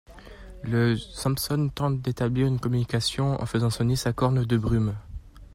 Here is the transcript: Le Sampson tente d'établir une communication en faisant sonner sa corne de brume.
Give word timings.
Le 0.63 0.97
Sampson 0.97 1.69
tente 1.69 2.01
d'établir 2.01 2.47
une 2.47 2.59
communication 2.59 3.39
en 3.39 3.45
faisant 3.45 3.69
sonner 3.69 3.95
sa 3.95 4.13
corne 4.13 4.43
de 4.45 4.57
brume. 4.57 4.95